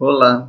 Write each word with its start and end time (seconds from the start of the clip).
Olá, 0.00 0.48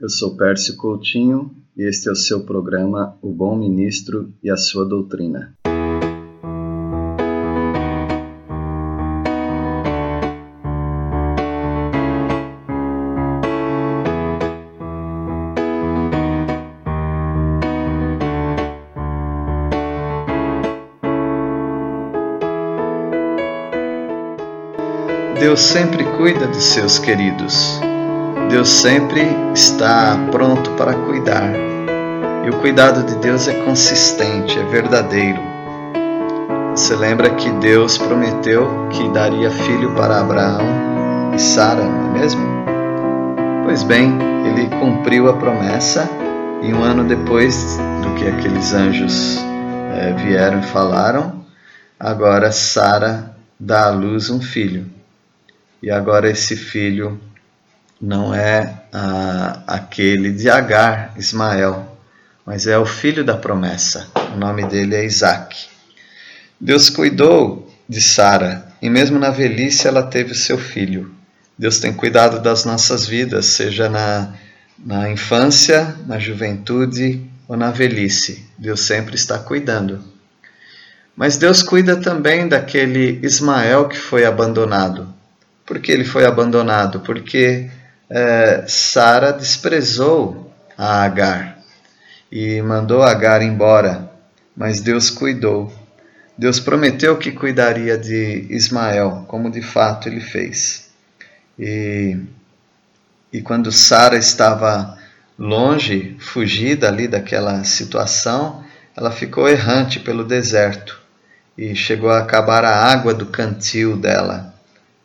eu 0.00 0.08
sou 0.08 0.34
Pércio 0.34 0.74
Coutinho 0.78 1.54
e 1.76 1.86
este 1.86 2.08
é 2.08 2.12
o 2.12 2.16
seu 2.16 2.46
programa 2.46 3.18
O 3.20 3.30
Bom 3.30 3.54
Ministro 3.54 4.32
e 4.42 4.50
a 4.50 4.56
Sua 4.56 4.82
Doutrina. 4.88 5.52
Deus 25.38 25.60
sempre 25.60 26.04
cuida 26.16 26.46
de 26.46 26.62
seus 26.62 26.98
queridos. 26.98 27.86
Deus 28.48 28.70
sempre 28.70 29.20
está 29.52 30.16
pronto 30.30 30.70
para 30.70 30.94
cuidar. 30.94 31.52
E 32.46 32.48
o 32.48 32.58
cuidado 32.60 33.02
de 33.02 33.14
Deus 33.16 33.46
é 33.46 33.52
consistente, 33.62 34.58
é 34.58 34.64
verdadeiro. 34.64 35.38
Você 36.70 36.96
lembra 36.96 37.28
que 37.34 37.50
Deus 37.50 37.98
prometeu 37.98 38.88
que 38.88 39.06
daria 39.10 39.50
filho 39.50 39.94
para 39.94 40.20
Abraão 40.20 41.34
e 41.34 41.38
Sara, 41.38 41.84
não 41.84 42.08
é 42.08 42.20
mesmo? 42.20 42.40
Pois 43.64 43.82
bem, 43.82 44.16
ele 44.46 44.66
cumpriu 44.80 45.28
a 45.28 45.34
promessa 45.34 46.08
e 46.62 46.72
um 46.72 46.82
ano 46.82 47.04
depois 47.04 47.76
do 48.02 48.14
que 48.14 48.26
aqueles 48.26 48.72
anjos 48.72 49.38
é, 49.94 50.14
vieram 50.14 50.60
e 50.60 50.62
falaram, 50.62 51.44
agora 52.00 52.50
Sara 52.50 53.36
dá 53.60 53.88
à 53.88 53.90
luz 53.90 54.30
um 54.30 54.40
filho. 54.40 54.86
E 55.82 55.90
agora 55.90 56.30
esse 56.30 56.56
filho 56.56 57.20
não 58.00 58.34
é 58.34 58.82
ah, 58.92 59.62
aquele 59.66 60.32
de 60.32 60.48
Agar, 60.48 61.12
Ismael, 61.16 61.96
mas 62.46 62.66
é 62.66 62.78
o 62.78 62.86
filho 62.86 63.24
da 63.24 63.36
promessa. 63.36 64.08
O 64.34 64.36
nome 64.36 64.64
dele 64.66 64.94
é 64.94 65.04
Isaac. 65.04 65.68
Deus 66.60 66.88
cuidou 66.88 67.70
de 67.88 68.00
Sara 68.00 68.66
e 68.80 68.88
mesmo 68.88 69.18
na 69.18 69.30
velhice 69.30 69.86
ela 69.86 70.02
teve 70.02 70.32
o 70.32 70.36
seu 70.36 70.58
filho. 70.58 71.12
Deus 71.58 71.78
tem 71.80 71.92
cuidado 71.92 72.40
das 72.40 72.64
nossas 72.64 73.06
vidas, 73.06 73.46
seja 73.46 73.88
na, 73.88 74.32
na 74.78 75.10
infância, 75.10 75.96
na 76.06 76.18
juventude 76.18 77.20
ou 77.48 77.56
na 77.56 77.70
velhice. 77.70 78.46
Deus 78.56 78.80
sempre 78.80 79.16
está 79.16 79.38
cuidando. 79.38 80.02
Mas 81.16 81.36
Deus 81.36 81.62
cuida 81.62 81.96
também 81.96 82.46
daquele 82.46 83.18
Ismael 83.24 83.88
que 83.88 83.98
foi 83.98 84.24
abandonado. 84.24 85.12
Por 85.66 85.80
que 85.80 85.90
ele 85.90 86.04
foi 86.04 86.24
abandonado? 86.24 87.00
Porque 87.00 87.68
é, 88.10 88.64
Sara 88.66 89.32
desprezou 89.32 90.52
a 90.76 91.02
Agar 91.02 91.58
e 92.30 92.60
mandou 92.62 93.02
Agar 93.02 93.42
embora, 93.42 94.10
mas 94.56 94.80
Deus 94.80 95.10
cuidou. 95.10 95.72
Deus 96.36 96.60
prometeu 96.60 97.16
que 97.16 97.32
cuidaria 97.32 97.98
de 97.98 98.46
Ismael, 98.48 99.24
como 99.26 99.50
de 99.50 99.60
fato 99.60 100.08
ele 100.08 100.20
fez. 100.20 100.88
E, 101.58 102.16
e 103.32 103.42
quando 103.42 103.72
Sara 103.72 104.16
estava 104.16 104.96
longe, 105.38 106.16
fugida 106.20 106.88
ali 106.88 107.08
daquela 107.08 107.64
situação, 107.64 108.64
ela 108.96 109.10
ficou 109.10 109.48
errante 109.48 109.98
pelo 109.98 110.24
deserto 110.24 111.00
e 111.56 111.74
chegou 111.74 112.10
a 112.10 112.18
acabar 112.18 112.64
a 112.64 112.84
água 112.84 113.12
do 113.12 113.26
cantil 113.26 113.96
dela. 113.96 114.54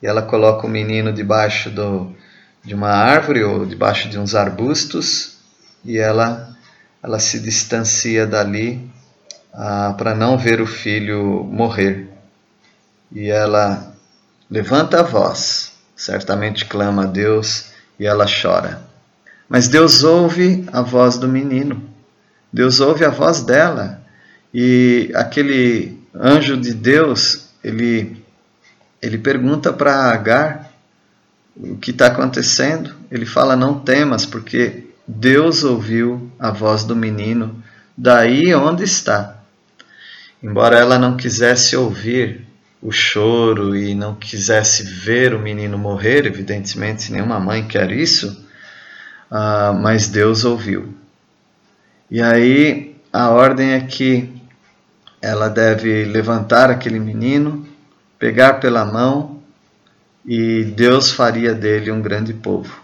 E 0.01 0.05
ela 0.05 0.21
coloca 0.21 0.67
o 0.67 0.69
menino 0.69 1.11
debaixo 1.11 1.69
do, 1.69 2.15
de 2.63 2.73
uma 2.73 2.89
árvore 2.89 3.43
ou 3.43 3.65
debaixo 3.65 4.09
de 4.09 4.17
uns 4.17 4.33
arbustos 4.33 5.37
e 5.83 5.97
ela 5.97 6.55
ela 7.03 7.19
se 7.19 7.39
distancia 7.39 8.25
dali 8.25 8.89
ah, 9.53 9.93
para 9.97 10.15
não 10.15 10.37
ver 10.37 10.61
o 10.61 10.65
filho 10.65 11.43
morrer. 11.43 12.09
E 13.11 13.29
ela 13.29 13.93
levanta 14.49 15.01
a 15.01 15.03
voz, 15.03 15.73
certamente 15.95 16.65
clama 16.65 17.03
a 17.03 17.07
Deus 17.07 17.71
e 17.99 18.05
ela 18.05 18.25
chora. 18.25 18.81
Mas 19.49 19.67
Deus 19.67 20.03
ouve 20.03 20.65
a 20.71 20.81
voz 20.81 21.17
do 21.17 21.27
menino. 21.27 21.83
Deus 22.51 22.79
ouve 22.79 23.03
a 23.03 23.09
voz 23.09 23.41
dela. 23.41 24.01
E 24.53 25.11
aquele 25.13 26.01
anjo 26.15 26.55
de 26.55 26.73
Deus, 26.73 27.49
ele 27.63 28.23
ele 29.01 29.17
pergunta 29.17 29.73
para 29.73 30.13
Agar 30.13 30.72
o 31.55 31.77
que 31.77 31.91
está 31.91 32.07
acontecendo. 32.07 32.93
Ele 33.11 33.25
fala: 33.25 33.55
Não 33.55 33.79
temas, 33.79 34.25
porque 34.25 34.87
Deus 35.07 35.63
ouviu 35.63 36.31
a 36.39 36.51
voz 36.51 36.83
do 36.83 36.95
menino 36.95 37.63
daí 37.97 38.53
onde 38.55 38.83
está. 38.83 39.37
Embora 40.41 40.77
ela 40.77 40.99
não 40.99 41.15
quisesse 41.15 41.75
ouvir 41.75 42.45
o 42.81 42.91
choro 42.91 43.75
e 43.75 43.95
não 43.95 44.13
quisesse 44.15 44.83
ver 44.83 45.33
o 45.33 45.39
menino 45.39 45.77
morrer, 45.77 46.25
evidentemente 46.25 47.13
nenhuma 47.13 47.39
mãe 47.39 47.65
quer 47.65 47.91
isso, 47.91 48.45
uh, 49.31 49.73
mas 49.73 50.09
Deus 50.09 50.43
ouviu. 50.43 50.93
E 52.11 52.21
aí 52.21 52.97
a 53.11 53.29
ordem 53.29 53.71
é 53.71 53.79
que 53.79 54.29
ela 55.21 55.47
deve 55.47 56.03
levantar 56.03 56.69
aquele 56.69 56.99
menino, 56.99 57.65
pegar 58.19 58.55
pela 58.55 58.83
mão 58.83 59.41
e 60.25 60.63
Deus 60.63 61.11
faria 61.11 61.53
dele 61.53 61.91
um 61.91 62.01
grande 62.01 62.33
povo. 62.33 62.81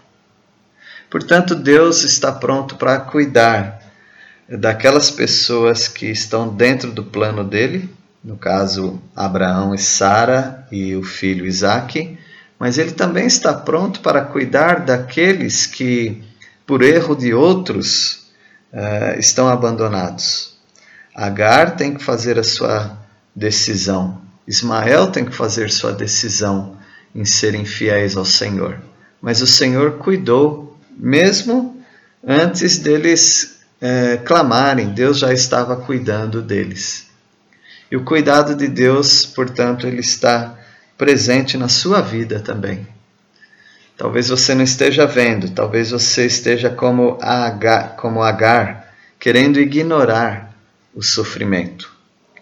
Portanto, 1.08 1.54
Deus 1.54 2.04
está 2.04 2.30
pronto 2.30 2.76
para 2.76 3.00
cuidar 3.00 3.80
daquelas 4.48 5.10
pessoas 5.10 5.88
que 5.88 6.06
estão 6.06 6.48
dentro 6.48 6.92
do 6.92 7.04
plano 7.04 7.44
dele, 7.44 7.88
no 8.22 8.36
caso 8.36 9.00
Abraão 9.14 9.74
e 9.74 9.78
Sara 9.78 10.66
e 10.70 10.94
o 10.94 11.02
filho 11.02 11.46
Isaque, 11.46 12.18
mas 12.58 12.76
ele 12.76 12.92
também 12.92 13.26
está 13.26 13.54
pronto 13.54 14.00
para 14.00 14.22
cuidar 14.22 14.84
daqueles 14.84 15.66
que, 15.66 16.22
por 16.66 16.82
erro 16.82 17.16
de 17.16 17.32
outros, 17.32 18.26
uh, 18.72 19.18
estão 19.18 19.48
abandonados. 19.48 20.58
Agar 21.14 21.76
tem 21.76 21.94
que 21.94 22.04
fazer 22.04 22.38
a 22.38 22.44
sua 22.44 22.98
decisão, 23.34 24.20
Ismael 24.46 25.10
tem 25.10 25.24
que 25.24 25.34
fazer 25.34 25.70
sua 25.70 25.92
decisão 25.92 26.76
em 27.14 27.24
serem 27.24 27.64
fiéis 27.64 28.16
ao 28.16 28.24
Senhor. 28.24 28.80
Mas 29.20 29.42
o 29.42 29.46
Senhor 29.46 29.98
cuidou, 29.98 30.78
mesmo 30.96 31.82
antes 32.26 32.78
deles 32.78 33.60
é, 33.80 34.16
clamarem, 34.18 34.90
Deus 34.90 35.18
já 35.18 35.32
estava 35.32 35.76
cuidando 35.76 36.42
deles. 36.42 37.06
E 37.90 37.96
o 37.96 38.04
cuidado 38.04 38.54
de 38.54 38.68
Deus, 38.68 39.26
portanto, 39.26 39.86
ele 39.86 40.00
está 40.00 40.56
presente 40.96 41.56
na 41.56 41.68
sua 41.68 42.00
vida 42.00 42.40
também. 42.40 42.86
Talvez 43.96 44.28
você 44.28 44.54
não 44.54 44.62
esteja 44.62 45.06
vendo, 45.06 45.50
talvez 45.50 45.90
você 45.90 46.24
esteja 46.24 46.70
como 46.70 47.18
Agar, 47.20 47.96
como 47.96 48.22
Agar 48.22 48.94
querendo 49.18 49.60
ignorar 49.60 50.54
o 50.94 51.02
sofrimento, 51.02 51.92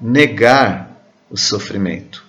negar 0.01 0.89
o 1.29 1.37
sofrimento. 1.37 2.28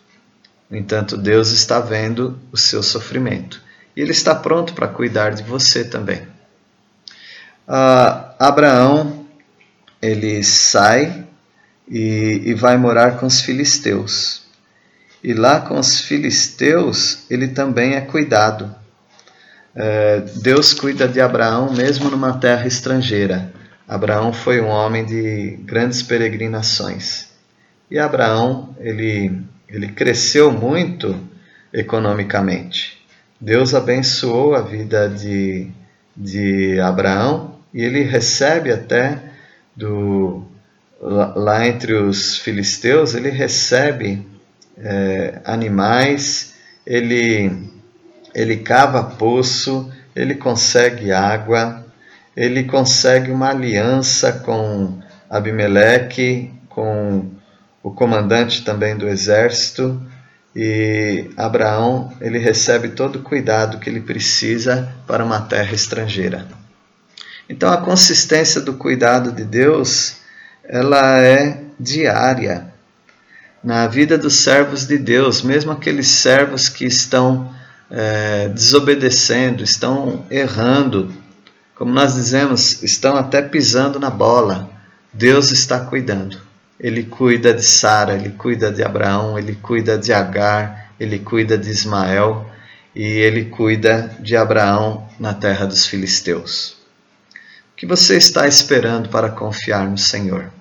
No 0.69 0.77
entanto, 0.77 1.17
Deus 1.17 1.51
está 1.51 1.79
vendo 1.79 2.39
o 2.51 2.57
seu 2.57 2.83
sofrimento 2.83 3.61
e 3.95 4.01
Ele 4.01 4.11
está 4.11 4.35
pronto 4.35 4.73
para 4.73 4.87
cuidar 4.87 5.31
de 5.31 5.43
você 5.43 5.83
também. 5.83 6.21
Uh, 7.67 8.33
Abraão 8.39 9.25
ele 10.01 10.43
sai 10.43 11.23
e, 11.87 12.41
e 12.45 12.53
vai 12.53 12.77
morar 12.77 13.19
com 13.19 13.25
os 13.25 13.41
filisteus. 13.41 14.43
E 15.23 15.33
lá 15.33 15.59
com 15.59 15.77
os 15.77 15.99
filisteus 15.99 17.25
ele 17.29 17.49
também 17.49 17.93
é 17.93 18.01
cuidado. 18.01 18.73
Uh, 19.75 20.39
Deus 20.41 20.73
cuida 20.73 21.07
de 21.07 21.21
Abraão 21.21 21.71
mesmo 21.73 22.09
numa 22.09 22.39
terra 22.39 22.65
estrangeira. 22.65 23.53
Abraão 23.87 24.31
foi 24.31 24.61
um 24.61 24.67
homem 24.67 25.05
de 25.05 25.57
grandes 25.63 26.01
peregrinações. 26.01 27.27
E 27.89 27.99
Abraão, 27.99 28.75
ele 28.79 29.43
ele 29.71 29.89
cresceu 29.89 30.51
muito 30.51 31.15
economicamente. 31.73 32.99
Deus 33.39 33.73
abençoou 33.73 34.55
a 34.55 34.61
vida 34.61 35.07
de, 35.07 35.67
de 36.15 36.79
Abraão 36.79 37.55
e 37.73 37.81
ele 37.81 38.03
recebe 38.03 38.71
até 38.71 39.19
do 39.75 40.43
lá 41.01 41.65
entre 41.65 41.93
os 41.93 42.37
filisteus 42.37 43.15
ele 43.15 43.29
recebe 43.29 44.27
é, 44.77 45.39
animais, 45.45 46.55
ele 46.85 47.69
ele 48.35 48.57
cava 48.57 49.03
poço, 49.03 49.91
ele 50.15 50.35
consegue 50.35 51.11
água, 51.11 51.85
ele 52.35 52.63
consegue 52.65 53.31
uma 53.31 53.49
aliança 53.49 54.31
com 54.31 54.99
Abimeleque, 55.29 56.53
com 56.67 57.25
o 57.81 57.91
comandante 57.91 58.63
também 58.63 58.95
do 58.95 59.07
exército, 59.07 60.01
e 60.55 61.29
Abraão 61.37 62.11
ele 62.19 62.37
recebe 62.37 62.89
todo 62.89 63.17
o 63.17 63.23
cuidado 63.23 63.79
que 63.79 63.89
ele 63.89 64.01
precisa 64.01 64.93
para 65.07 65.23
uma 65.23 65.41
terra 65.41 65.73
estrangeira. 65.73 66.45
Então 67.47 67.71
a 67.71 67.77
consistência 67.77 68.59
do 68.61 68.73
cuidado 68.73 69.31
de 69.31 69.43
Deus 69.43 70.17
ela 70.63 71.19
é 71.19 71.63
diária 71.79 72.71
na 73.63 73.87
vida 73.87 74.17
dos 74.17 74.35
servos 74.35 74.85
de 74.85 74.97
Deus, 74.97 75.41
mesmo 75.41 75.71
aqueles 75.71 76.07
servos 76.07 76.69
que 76.69 76.85
estão 76.85 77.53
é, 77.89 78.47
desobedecendo, 78.49 79.63
estão 79.63 80.25
errando, 80.29 81.11
como 81.75 81.91
nós 81.93 82.15
dizemos, 82.15 82.83
estão 82.83 83.15
até 83.15 83.41
pisando 83.41 83.99
na 83.99 84.09
bola. 84.09 84.69
Deus 85.11 85.51
está 85.51 85.79
cuidando. 85.79 86.48
Ele 86.79 87.03
cuida 87.03 87.53
de 87.53 87.63
Sara, 87.63 88.15
ele 88.15 88.29
cuida 88.29 88.71
de 88.71 88.81
Abraão, 88.81 89.37
ele 89.37 89.55
cuida 89.55 89.97
de 89.97 90.13
Agar, 90.13 90.91
ele 90.99 91.19
cuida 91.19 91.57
de 91.57 91.69
Ismael 91.69 92.49
e 92.95 93.03
ele 93.03 93.45
cuida 93.45 94.15
de 94.19 94.35
Abraão 94.35 95.07
na 95.19 95.33
terra 95.33 95.65
dos 95.65 95.85
filisteus. 95.85 96.77
O 97.73 97.75
que 97.75 97.85
você 97.85 98.17
está 98.17 98.47
esperando 98.47 99.09
para 99.09 99.29
confiar 99.29 99.87
no 99.87 99.97
Senhor? 99.97 100.51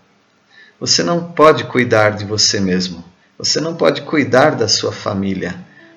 Você 0.81 1.03
não 1.03 1.33
pode 1.33 1.65
cuidar 1.65 2.11
de 2.11 2.25
você 2.25 2.61
mesmo. 2.61 3.05
Você 3.37 3.61
não 3.61 3.75
pode 3.75 4.03
cuidar 4.03 4.57
da 4.57 4.69
sua 4.69 4.93
família. 4.93 5.55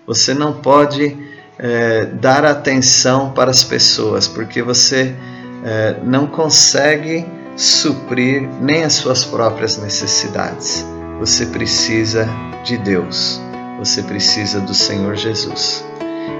Você 0.07 0.33
não 0.33 0.53
pode 0.53 1.15
é, 1.59 2.05
dar 2.05 2.43
atenção 2.45 3.31
para 3.33 3.51
as 3.51 3.63
pessoas, 3.63 4.27
porque 4.27 4.63
você 4.63 5.15
é, 5.63 5.97
não 6.03 6.25
consegue 6.25 7.25
suprir 7.61 8.49
nem 8.59 8.83
as 8.83 8.93
suas 8.93 9.23
próprias 9.23 9.77
necessidades. 9.77 10.83
Você 11.19 11.45
precisa 11.45 12.27
de 12.63 12.75
Deus. 12.77 13.39
Você 13.77 14.01
precisa 14.01 14.59
do 14.59 14.73
Senhor 14.73 15.15
Jesus. 15.15 15.85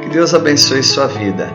Que 0.01 0.09
Deus 0.09 0.33
abençoe 0.33 0.81
sua 0.81 1.07
vida. 1.07 1.47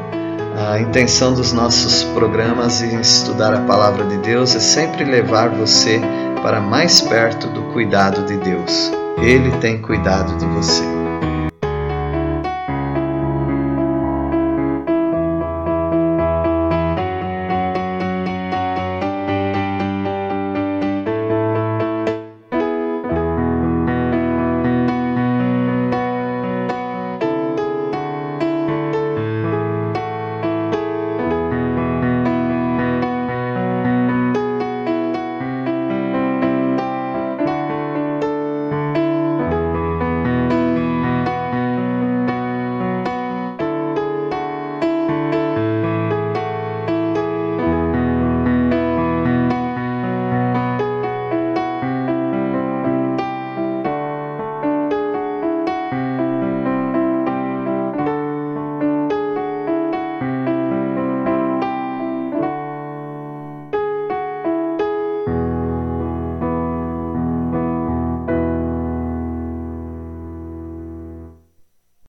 A 0.70 0.78
intenção 0.78 1.34
dos 1.34 1.52
nossos 1.52 2.04
programas 2.14 2.80
em 2.80 3.00
estudar 3.00 3.52
a 3.52 3.60
palavra 3.62 4.06
de 4.06 4.16
Deus 4.18 4.54
é 4.54 4.60
sempre 4.60 5.04
levar 5.04 5.50
você 5.50 6.00
para 6.42 6.60
mais 6.60 7.00
perto 7.00 7.48
do 7.48 7.62
cuidado 7.72 8.24
de 8.24 8.36
Deus. 8.36 8.92
Ele 9.18 9.50
tem 9.58 9.82
cuidado 9.82 10.36
de 10.38 10.46
você. 10.46 10.95